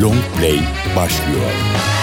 Long 0.00 0.20
Play 0.36 0.60
başlıyor. 0.96 1.95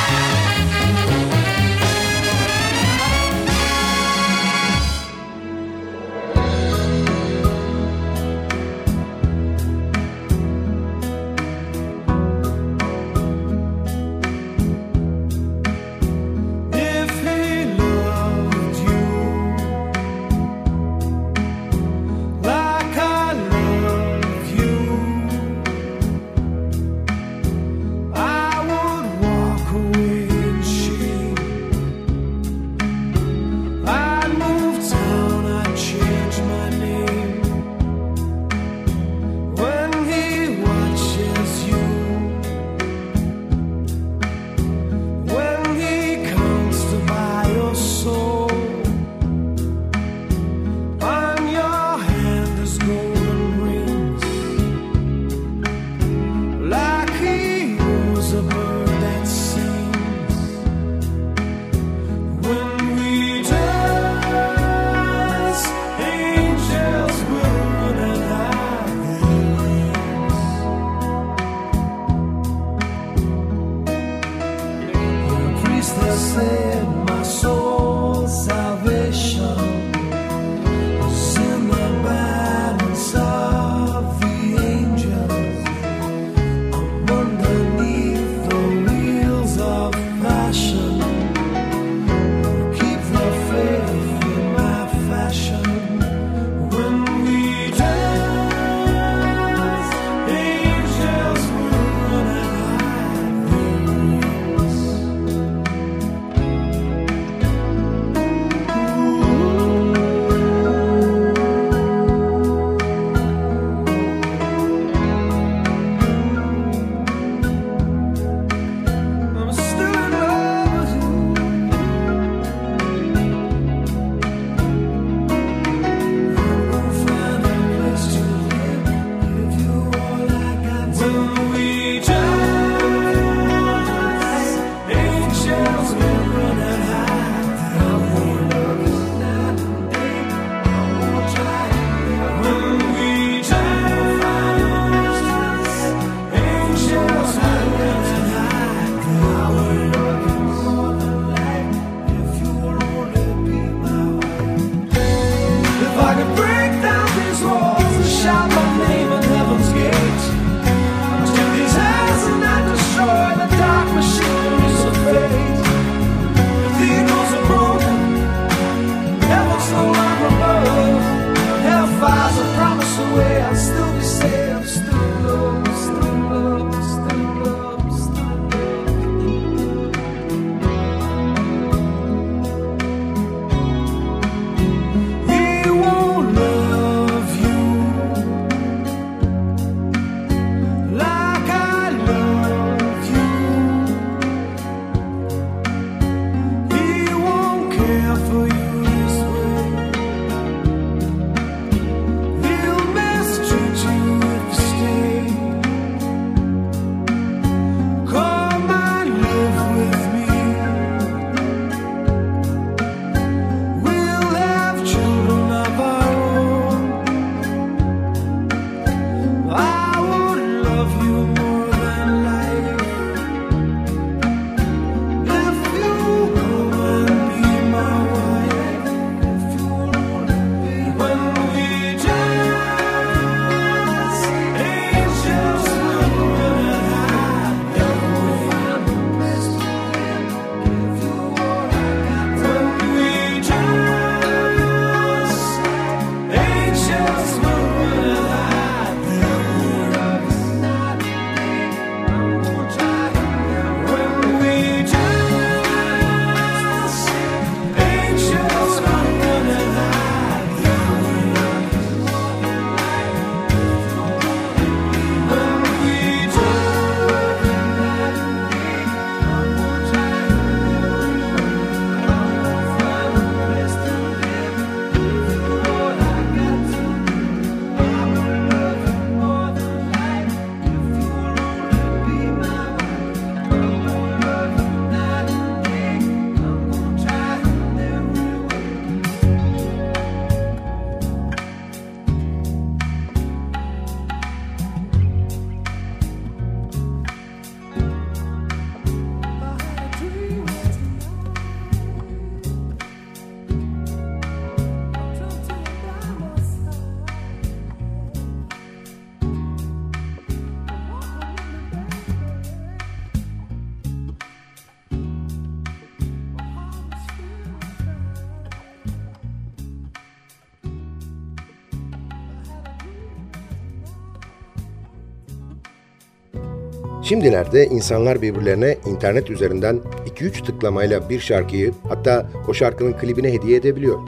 Şimdilerde 327.23 327.65
insanlar 327.65 328.21
birbirlerine 328.21 328.77
internet 328.85 329.29
üzerinden 329.29 329.81
2-3 330.15 330.45
tıklamayla 330.45 331.09
bir 331.09 331.19
şarkıyı 331.19 331.73
hatta 331.87 332.25
o 332.47 332.53
şarkının 332.53 332.93
klibine 332.93 333.33
hediye 333.33 333.57
edebiliyor. 333.57 333.99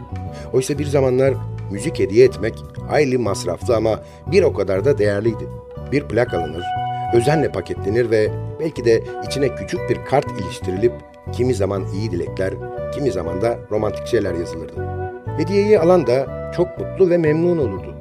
Oysa 0.54 0.80
bir 0.80 0.86
zamanlar 0.86 1.34
müzik 1.72 2.00
hediye 2.00 2.26
etmek 2.26 2.54
hayli 2.90 3.18
masraflı 3.18 3.76
ama 3.76 4.00
bir 4.32 4.44
o 4.44 4.54
kadar 4.54 4.86
da 4.86 4.98
değerliydi. 4.98 5.44
Bir 5.92 6.04
plak 6.04 6.34
alınır, 6.34 6.64
özenle 7.14 7.52
paketlenir 7.52 8.12
ve 8.12 8.30
belki 8.60 8.86
de 8.86 9.04
içine 9.28 9.56
küçük 9.56 9.90
bir 9.90 9.98
kart 10.06 10.42
iliştirilip 10.42 10.94
kimi 11.32 11.54
zaman 11.54 11.86
iyi 11.94 12.12
dilekler, 12.12 12.54
kimi 12.96 13.12
zaman 13.12 13.42
da 13.42 13.60
romantik 13.72 14.08
şeyler 14.08 14.34
yazılırdı. 14.34 14.88
Hediyeyi 15.38 15.80
alan 15.80 16.08
da 16.08 16.52
çok 16.56 16.68
mutlu 16.80 17.10
ve 17.10 17.18
memnun 17.18 17.58
olurdu. 17.58 17.96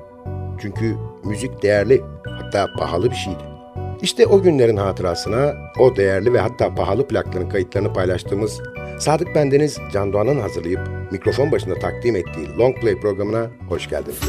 Çünkü 0.61 0.97
müzik 1.25 1.63
değerli, 1.63 2.03
hatta 2.25 2.67
pahalı 2.79 3.11
bir 3.11 3.17
şeydi. 3.17 3.54
İşte 4.03 4.27
o 4.27 4.43
günlerin 4.43 4.77
hatırasına 4.77 5.55
o 5.79 5.97
değerli 5.97 6.33
ve 6.33 6.39
hatta 6.39 6.75
pahalı 6.75 7.09
plakların 7.09 7.49
kayıtlarını 7.49 7.93
paylaştığımız 7.93 8.61
Sadık 8.99 9.35
Bendeniz 9.35 9.79
Can 9.93 10.13
Doğan'ın 10.13 10.41
hazırlayıp 10.41 10.81
mikrofon 11.11 11.53
başında 11.53 11.75
takdim 11.75 12.17
ettiği 12.17 12.59
Long 12.59 12.81
Play 12.81 13.01
programına 13.01 13.51
hoş 13.69 13.89
geldiniz. 13.89 14.21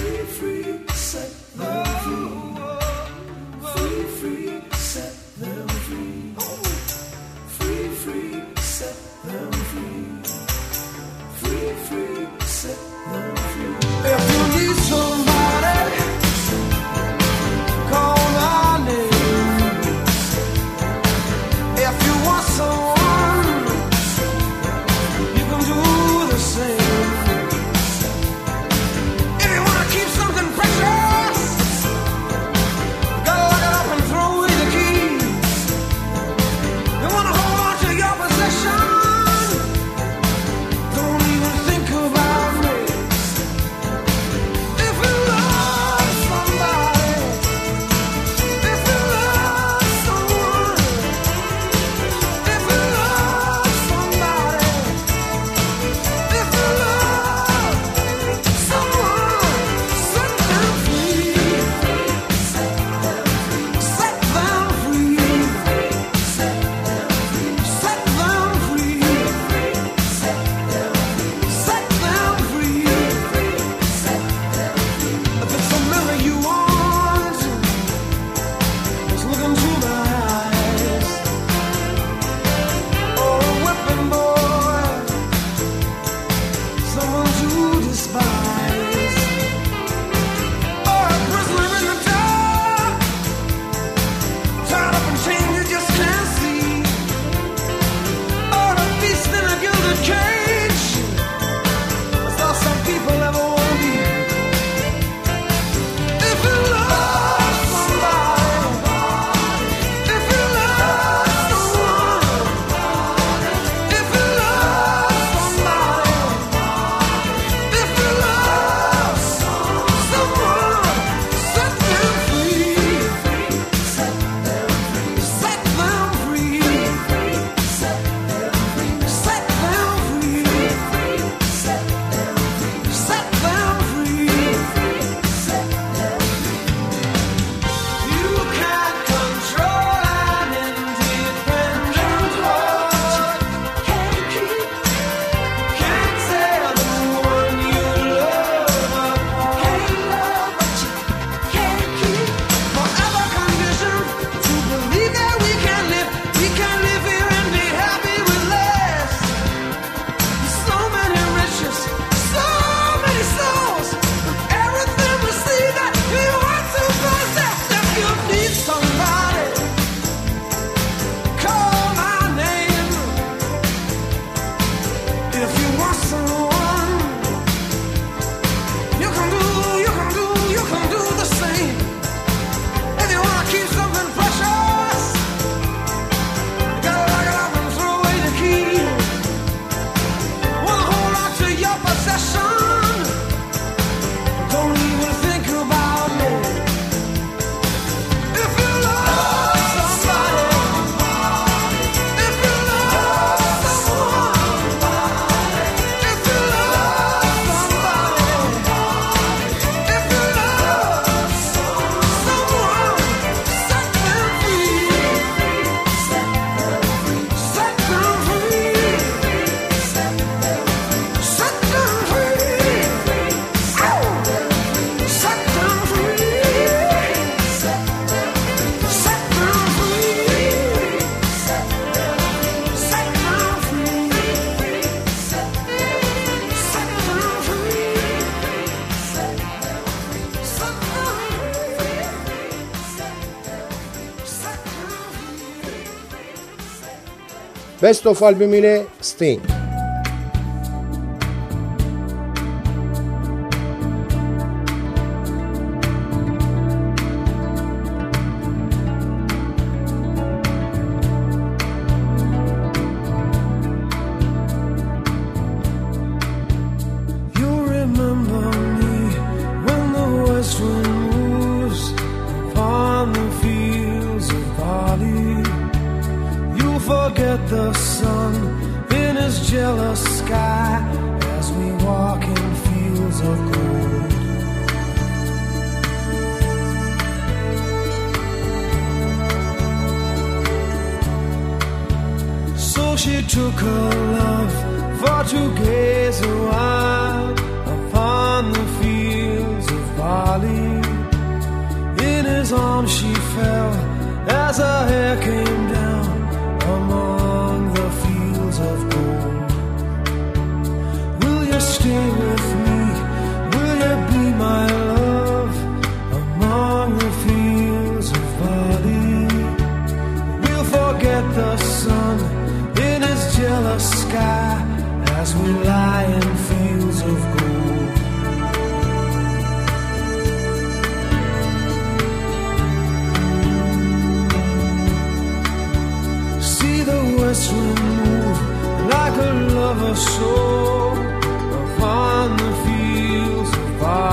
Best 247.86 248.06
of 248.08 248.24
albümüyle 248.24 248.84
Sting. 249.02 249.55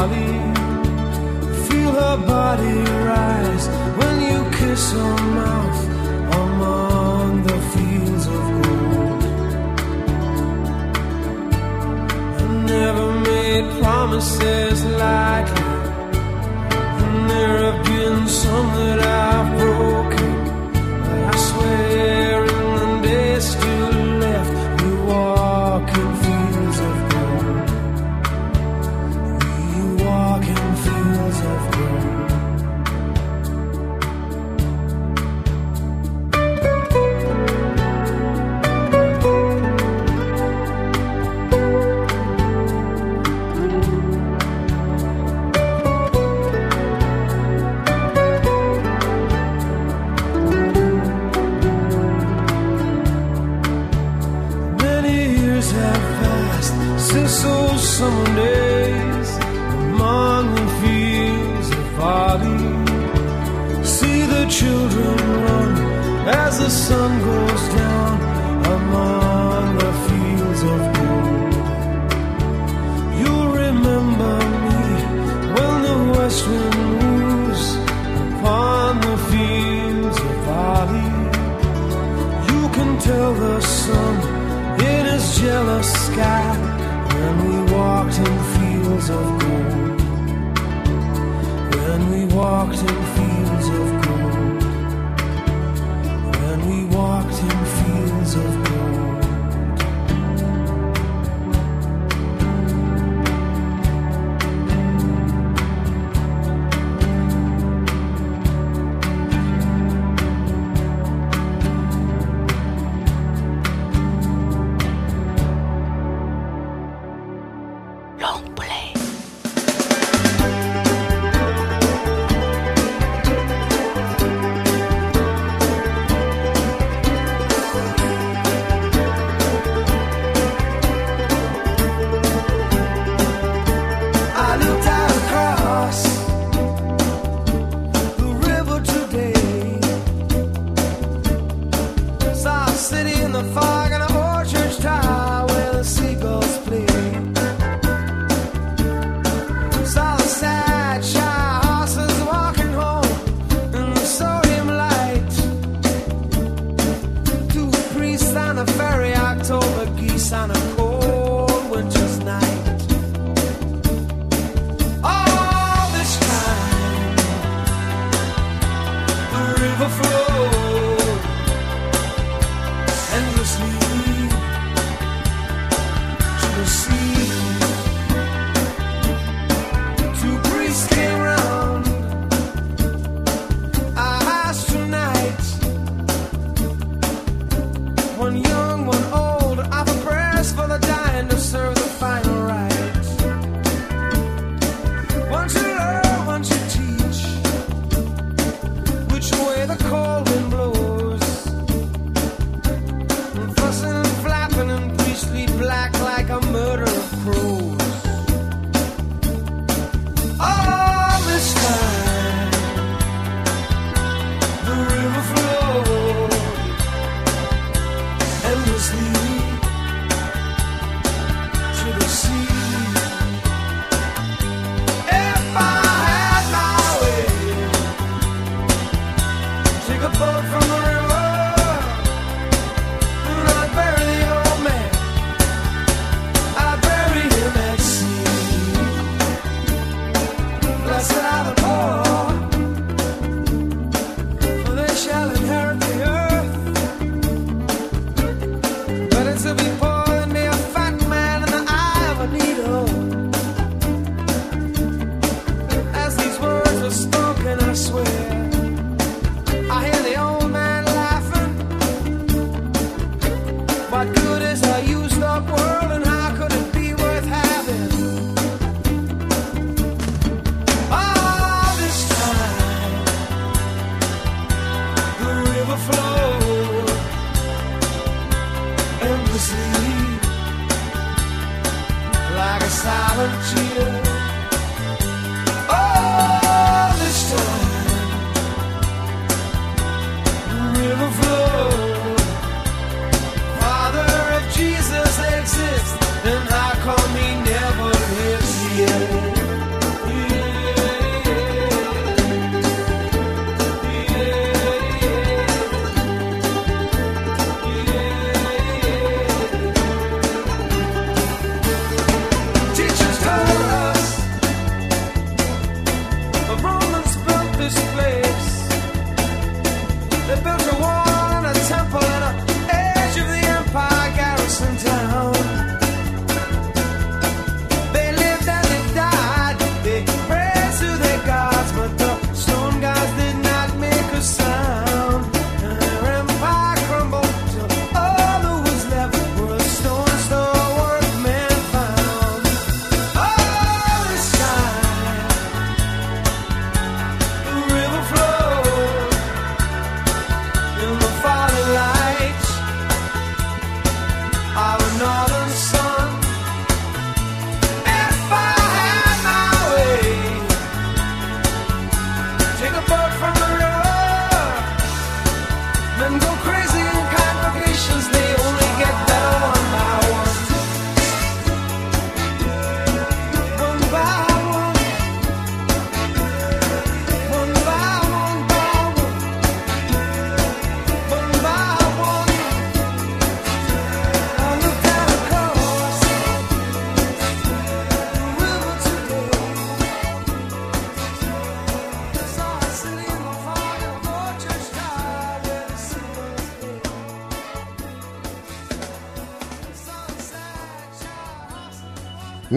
Barley. 0.02 0.32
Feel 1.68 1.92
her 1.92 2.16
body 2.26 2.78
rise 3.10 3.66
when 3.98 4.16
you 4.28 4.38
kiss 4.58 4.92
her 4.92 5.16
mouth 5.38 5.80
among 6.42 7.42
the 7.42 7.58
fields 7.72 8.26
of 8.26 8.44
gold. 8.62 9.22
I 12.40 12.46
never 12.74 13.06
made 13.30 13.66
promises 13.82 14.84
lightly, 14.84 15.70
and 17.02 17.30
there 17.30 17.58
have 17.66 17.84
been 17.84 18.28
some 18.28 18.66
that 18.78 19.00
I've 19.00 19.58
broken. 19.58 20.01
Sun 66.72 67.20
goes 67.20 67.64
down 67.74 68.14
among 68.76 69.76
the 69.76 69.92
fields 70.06 70.62
of 70.72 70.80
gold. 70.96 71.54
You'll 73.20 73.52
remember 73.64 74.34
me 74.66 74.80
when 75.54 75.74
the 75.88 75.98
west 76.16 76.48
wind 76.48 76.80
moves 77.02 77.64
upon 78.24 79.00
the 79.06 79.16
fields 79.30 80.18
of 80.28 80.34
barley. 80.46 81.12
You 82.50 82.62
can 82.76 82.90
tell 83.00 83.34
the 83.34 83.60
sun 83.60 84.14
in 84.80 85.02
his 85.12 85.24
jealous 85.40 85.92
sky 86.06 86.48
when 87.16 87.34
we 87.48 87.56
walked 87.72 88.18
in 88.18 88.34
fields 88.54 89.10
of 89.10 89.24
gold. 89.42 90.00
When 91.84 92.00
we 92.12 92.34
walked 92.34 92.80
in 92.90 92.98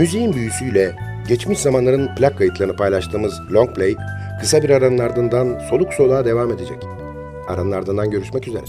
Müziğin 0.06 0.34
büyüsüyle 0.34 0.96
geçmiş 1.28 1.60
zamanların 1.60 2.16
plak 2.16 2.38
kayıtlarını 2.38 2.76
paylaştığımız 2.76 3.42
long 3.54 3.76
play 3.76 3.96
kısa 4.40 4.64
bir 4.64 4.70
aranın 4.70 4.98
ardından 4.98 5.60
soluk 5.70 5.94
soluğa 5.94 6.26
devam 6.26 6.52
edecek. 6.52 6.78
Aranın 7.48 7.72
ardından 7.72 8.12
görüşmek 8.12 8.48
üzere. 8.48 8.64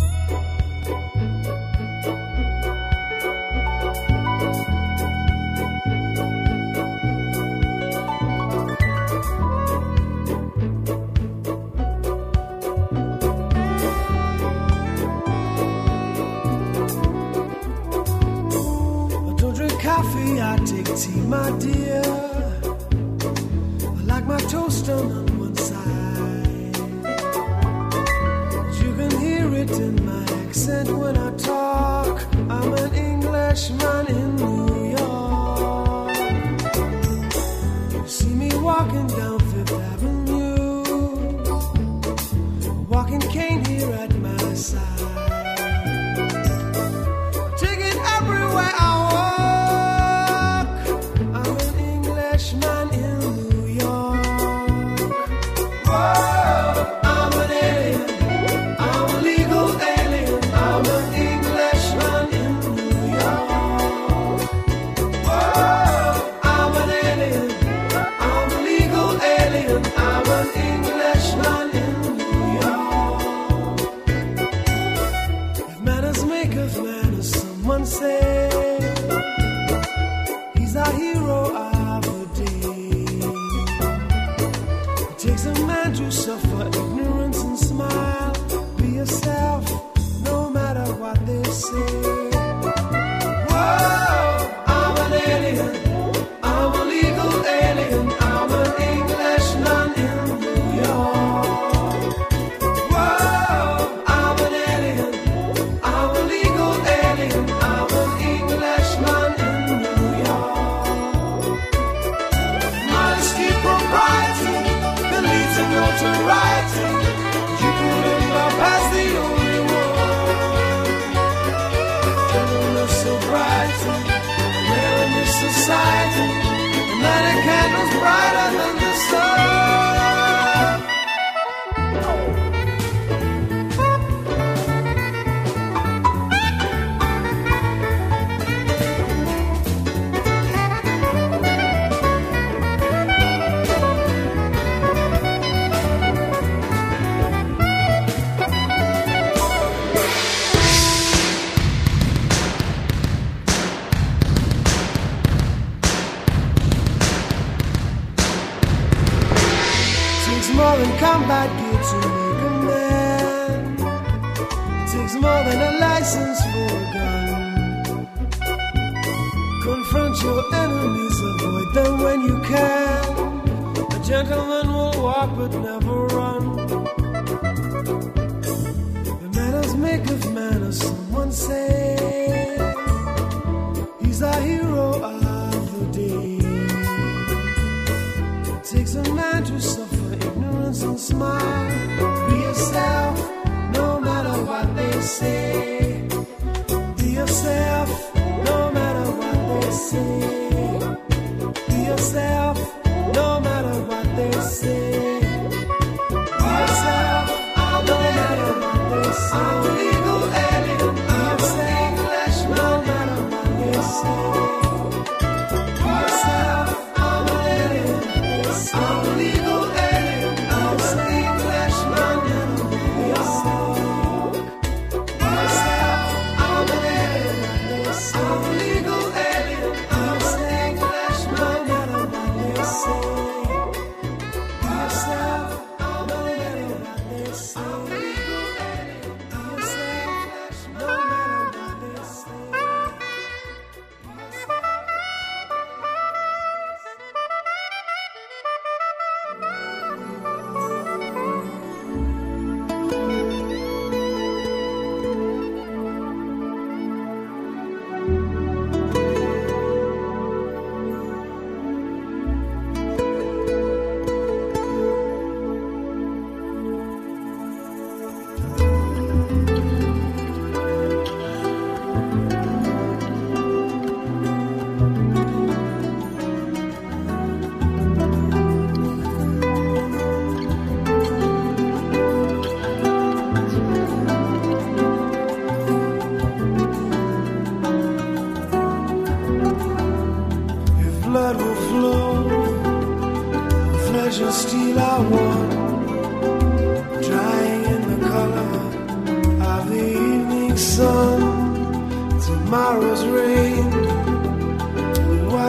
and 126.19 127.01
that 127.05 127.23
the 127.29 127.35
candle's 127.47 127.93
brighter 128.01 128.49
than 128.59 128.86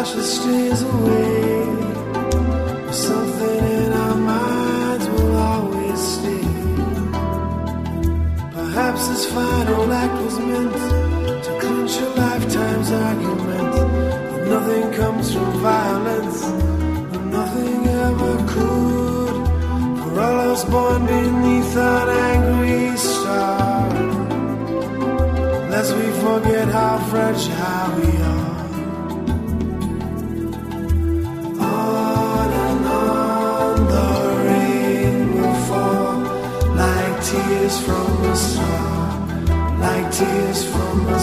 She 0.08 0.22
stays 0.22 0.82
away. 0.84 1.37
tears 40.17 40.65
from 40.65 41.06
my 41.06 41.19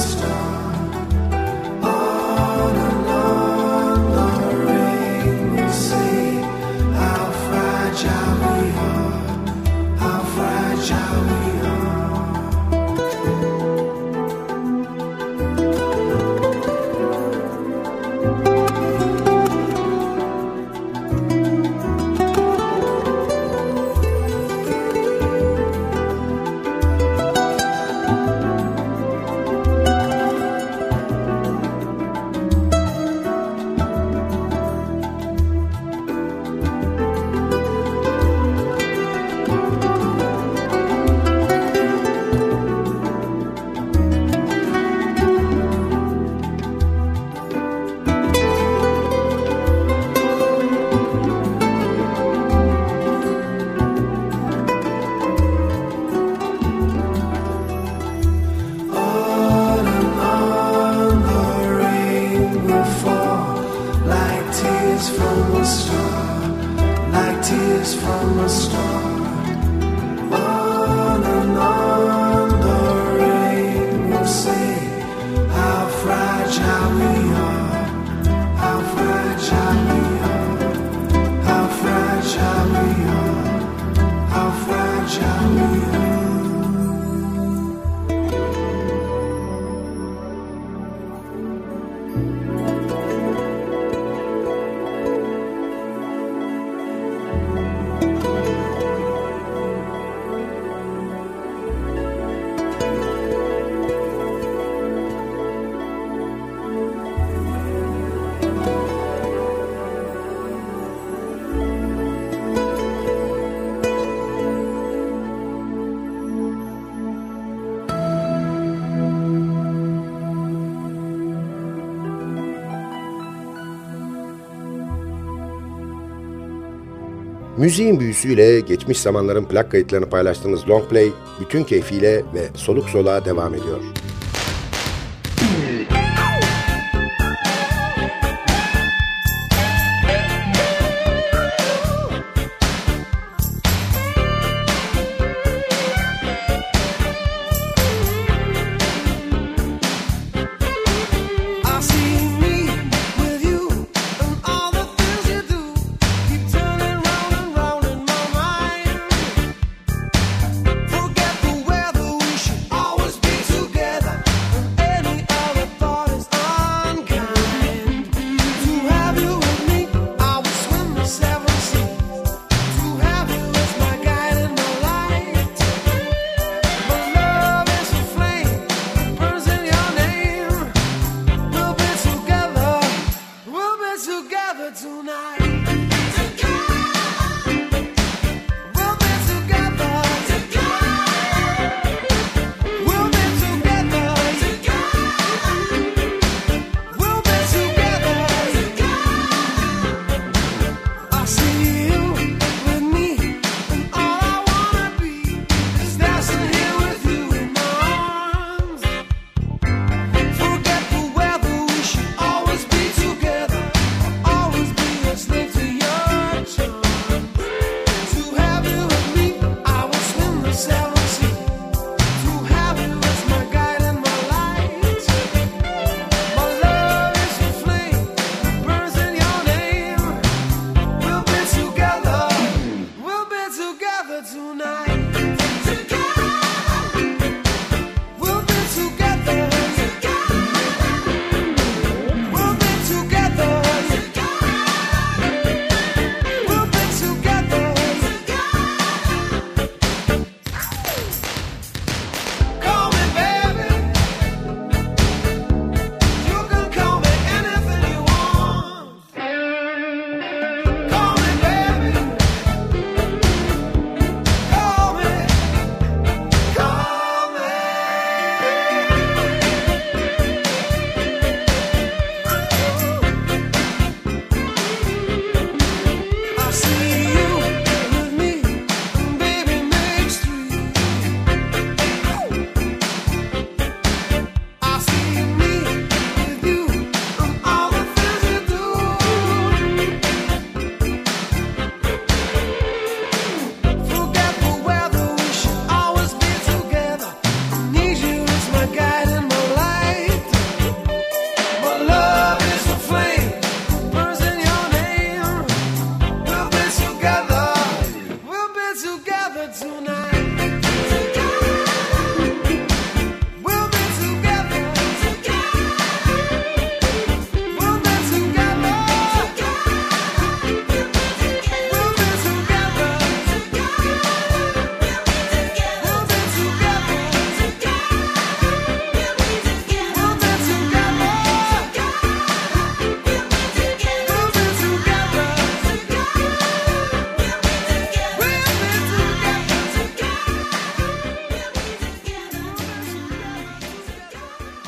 Müziğin 127.65 128.01
büyüsüyle 128.01 128.61
geçmiş 128.61 128.99
zamanların 128.99 129.45
plak 129.45 129.71
kayıtlarını 129.71 130.11
paylaştığımız 130.11 130.69
long 130.69 130.89
play 130.91 131.09
bütün 131.41 131.65
keyfiyle 131.65 132.17
ve 132.35 132.49
soluk 132.55 132.91
soluğa 132.91 133.25
devam 133.25 133.55
ediyor. 133.55 133.81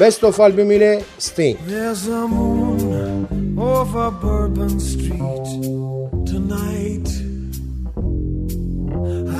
Best 0.00 0.24
of 0.24 0.40
albümüyle 0.40 1.02
Sting. 1.18 1.58
There's 1.68 2.08
a 2.08 2.28
moon 2.28 3.56
over 3.58 4.10
Bourbon 4.22 4.78
Street 4.78 5.46
tonight. 6.26 7.08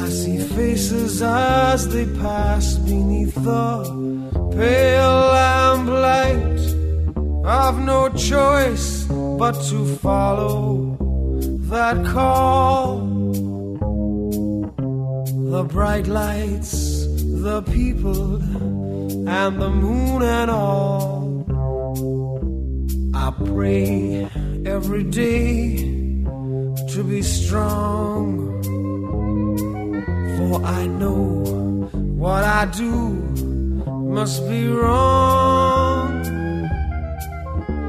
I 0.05 0.09
see 0.11 0.38
faces 0.38 1.23
as 1.23 1.88
they 1.92 2.07
pass 2.23 2.79
beneath 2.79 3.35
the 3.35 3.85
pale 4.57 5.21
lamplight. 5.35 6.61
I've 7.45 7.79
no 7.85 8.09
choice 8.09 9.07
but 9.38 9.55
to 9.69 9.85
follow 10.03 10.97
that 11.71 12.03
call. 12.07 12.99
The 15.51 15.64
bright 15.64 16.07
lights, 16.07 17.07
the 17.42 17.62
people, 17.62 18.40
and 19.27 19.61
the 19.61 19.71
moon 19.71 20.23
and 20.23 20.51
all. 20.51 21.45
I 23.15 23.33
pray 23.45 24.29
every 24.65 25.03
day 25.03 25.77
to 26.93 27.05
be 27.05 27.23
strong. 27.23 28.62
For 30.37 30.62
I 30.65 30.87
know 30.87 31.89
what 32.23 32.45
I 32.45 32.67
do 32.67 32.91
must 34.17 34.49
be 34.49 34.69
wrong. 34.69 36.25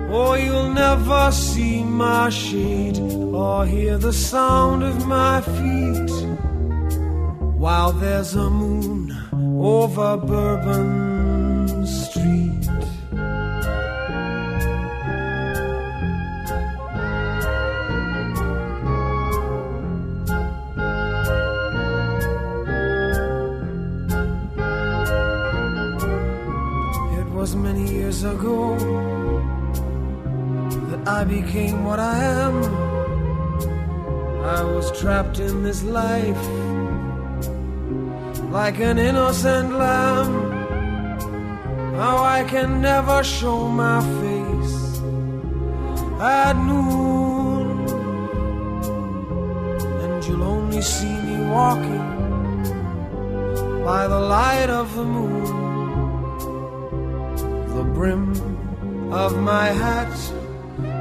Or 0.10 0.38
you'll 0.38 0.74
never 0.74 1.32
see 1.32 1.84
my 1.84 2.30
shade 2.30 2.98
or 3.00 3.66
hear 3.66 3.98
the 3.98 4.14
sound 4.14 4.84
of 4.84 5.06
my 5.06 5.42
feet 5.42 6.12
while 7.60 7.92
there's 7.92 8.34
a 8.36 8.50
moon 8.50 9.16
over 9.62 10.18
Bourbon 10.18 11.07
became 31.28 31.84
what 31.84 32.00
I 32.00 32.18
am. 32.46 32.64
I 34.46 34.64
was 34.64 34.98
trapped 35.00 35.40
in 35.40 35.64
this 35.64 35.84
life 35.84 36.44
like 38.50 38.80
an 38.80 38.98
innocent 38.98 39.74
lamb. 39.74 40.32
Now 41.94 42.18
I 42.24 42.44
can 42.46 42.82
never 42.82 43.24
show 43.24 43.68
my 43.68 44.00
face 44.22 45.02
at 46.22 46.54
noon, 46.54 47.88
and 50.02 50.26
you'll 50.26 50.44
only 50.44 50.82
see 50.82 51.16
me 51.28 51.38
walking 51.50 52.08
by 53.84 54.08
the 54.08 54.20
light 54.20 54.70
of 54.70 54.96
the 54.96 55.04
moon. 55.04 55.46
The 57.76 57.84
brim 57.84 58.32
of 59.12 59.38
my 59.38 59.68
hat 59.68 60.14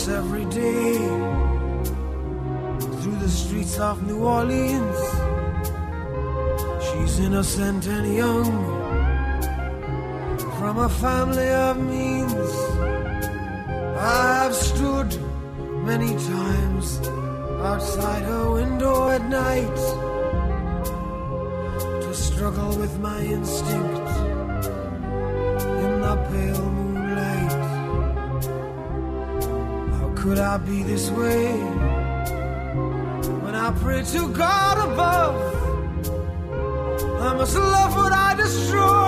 walks 0.00 0.08
every 0.08 0.44
day 0.46 0.96
through 3.00 3.16
the 3.16 3.28
streets 3.28 3.78
of 3.78 4.02
New 4.06 4.24
Orleans. 4.24 5.00
She's 6.86 7.18
innocent 7.20 7.86
and 7.86 8.14
young 8.14 8.50
from 10.58 10.78
a 10.78 10.88
family 10.88 11.48
of 11.48 11.76
means. 11.78 12.50
I've 13.98 14.54
stood 14.54 15.18
many 15.84 16.12
times 16.36 16.98
outside 17.62 18.22
her 18.22 18.52
window 18.52 19.10
at 19.10 19.22
night 19.28 19.76
to 22.02 22.14
struggle 22.14 22.76
with 22.76 22.98
my 23.00 23.20
instinct 23.22 23.99
I 30.40 30.56
be 30.56 30.82
this 30.82 31.10
way 31.10 31.52
when 33.42 33.54
I 33.54 33.72
pray 33.80 34.02
to 34.02 34.28
God 34.32 34.78
above? 34.92 35.36
I 37.20 37.34
must 37.34 37.54
love 37.56 37.94
what 37.94 38.12
I 38.12 38.34
destroy 38.36 38.99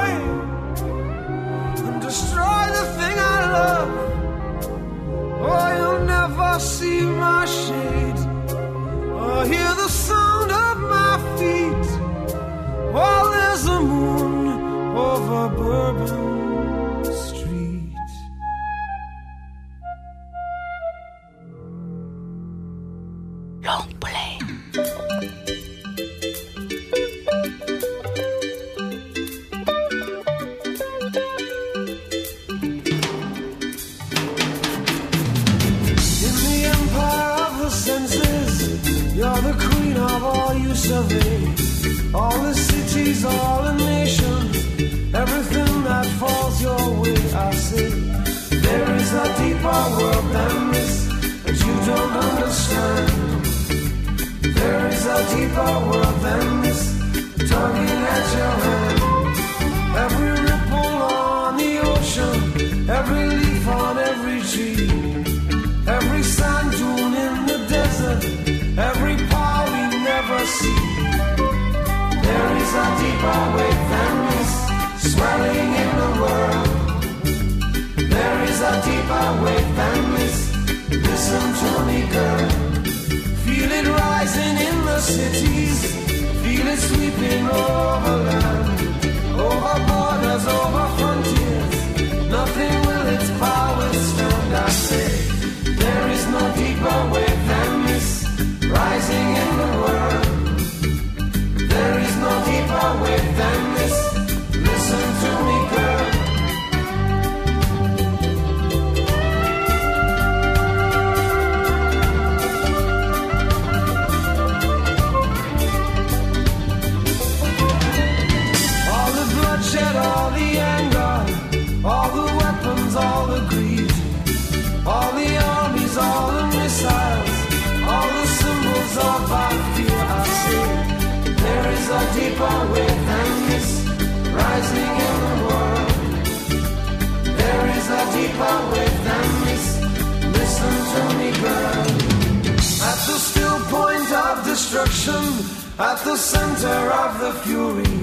at 145.79 145.99
the 146.05 146.17
center 146.17 146.79
of 147.03 147.21
the 147.21 147.33
fury. 147.45 147.97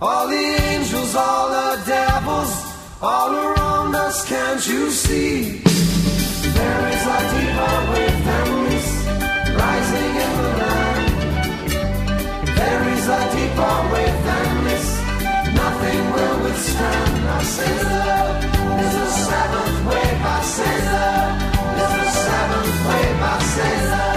All 0.00 0.26
the 0.28 0.46
angels, 0.70 1.14
all 1.14 1.48
the 1.48 1.82
devils, 1.86 2.52
all 3.02 3.32
around 3.34 3.94
us, 3.94 4.26
can't 4.26 4.66
you 4.66 4.90
see? 4.90 5.60
There 6.58 6.84
is 6.94 7.04
a 7.16 7.20
deeper 7.32 7.76
wave 7.90 8.18
than 8.28 8.48
this 8.68 8.88
rising 9.60 10.12
in 10.24 10.32
the 10.44 10.52
land. 10.62 11.04
There 12.58 12.84
is 12.96 13.06
a 13.18 13.22
deeper 13.36 13.76
wave 13.92 14.18
than 14.28 14.64
this. 14.64 15.03
Sailor, 17.44 18.38
is 18.80 18.94
the 18.94 19.06
seventh 19.06 19.86
wave. 19.86 20.20
My 20.22 20.40
Caesar. 20.42 21.14
is 21.82 21.94
a 21.94 22.10
seventh 22.10 22.88
way 22.88 23.20
My 23.20 23.38
Caesar. 23.38 24.13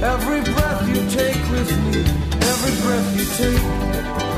Every 0.00 0.40
breath 0.42 0.88
you 0.88 1.10
take 1.10 1.50
with 1.50 1.70
me, 1.86 2.00
every 2.40 2.74
breath 2.82 3.18
you 3.18 3.26
take. 3.36 4.37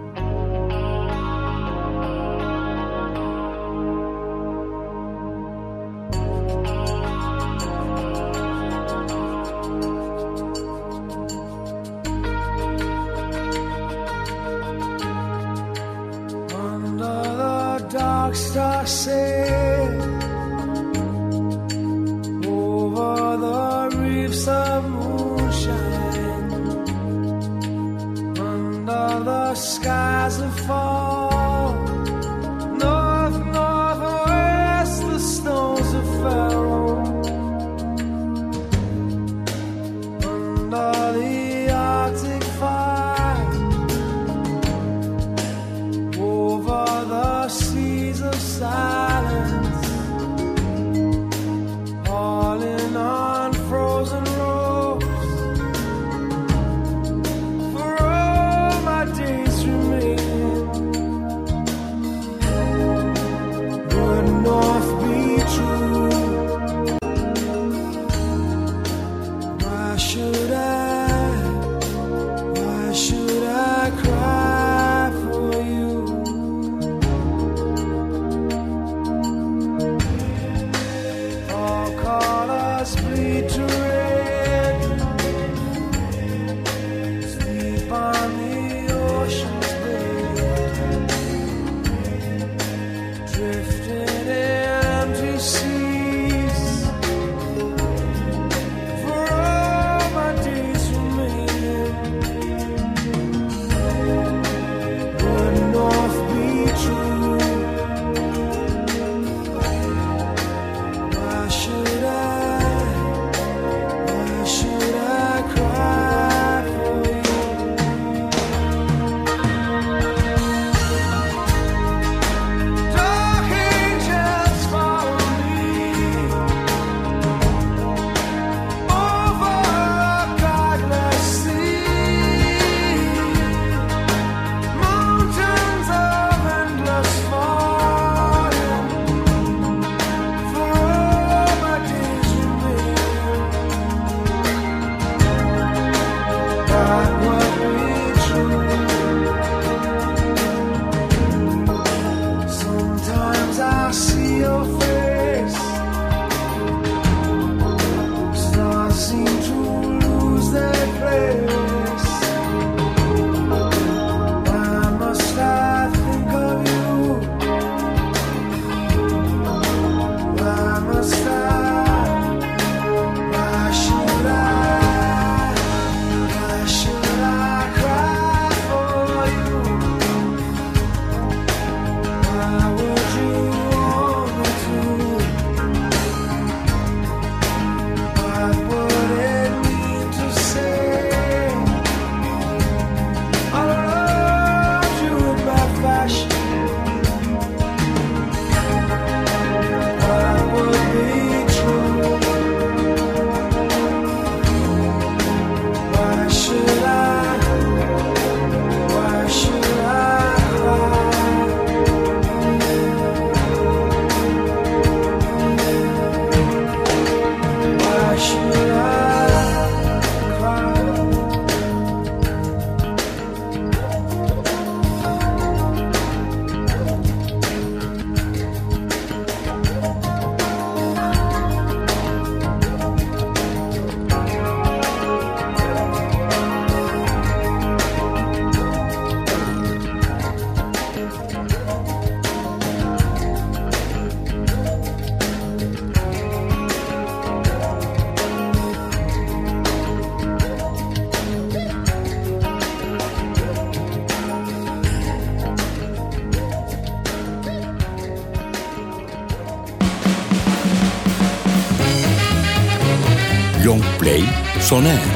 Sonar. 264.71 265.10